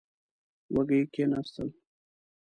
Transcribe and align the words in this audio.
وږي 0.73 1.01
کېناستل. 1.13 1.69